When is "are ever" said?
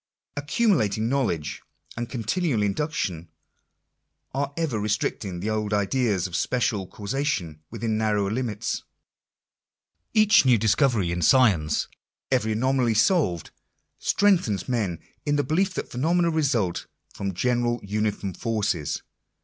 4.33-4.79